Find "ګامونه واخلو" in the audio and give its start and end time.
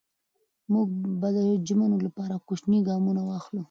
2.87-3.59